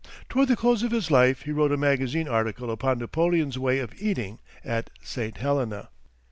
[0.29, 3.93] Toward the close of his life, he wrote a magazine article upon Napoleon's way of
[4.01, 5.37] eating at St.
[5.37, 5.89] Helena.